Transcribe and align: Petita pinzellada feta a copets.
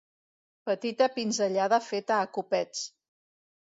Petita 0.69 1.09
pinzellada 1.19 1.81
feta 1.91 2.19
a 2.25 2.29
copets. 2.39 2.87